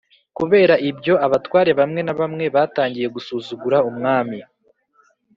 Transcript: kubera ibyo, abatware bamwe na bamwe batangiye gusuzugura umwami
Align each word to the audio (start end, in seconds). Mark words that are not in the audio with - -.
kubera 0.37 0.75
ibyo, 0.89 1.13
abatware 1.25 1.71
bamwe 1.79 2.01
na 2.03 2.13
bamwe 2.19 2.45
batangiye 2.55 3.07
gusuzugura 3.15 3.77
umwami 3.89 4.37